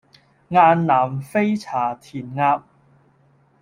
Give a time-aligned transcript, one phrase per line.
[0.03, 0.03] 雁
[0.87, 2.63] 南飛茶田鴨